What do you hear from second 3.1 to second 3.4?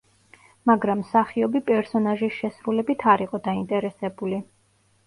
არ